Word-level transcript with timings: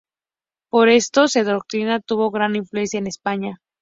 Por 0.71 0.89
esto, 0.89 1.27
su 1.27 1.43
doctrina 1.43 1.99
tuvo 1.99 2.31
gran 2.31 2.55
influencia 2.55 2.97
en 2.97 3.05
España. 3.05 3.61